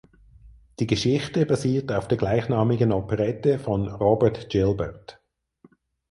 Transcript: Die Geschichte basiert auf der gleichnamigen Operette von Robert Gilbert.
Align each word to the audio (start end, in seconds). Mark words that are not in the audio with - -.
Die 0.79 0.87
Geschichte 0.87 1.45
basiert 1.45 1.91
auf 1.91 2.07
der 2.07 2.17
gleichnamigen 2.17 2.91
Operette 2.91 3.59
von 3.59 3.87
Robert 3.87 4.49
Gilbert. 4.49 5.21